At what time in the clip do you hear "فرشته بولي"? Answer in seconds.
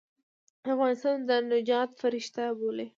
2.01-2.87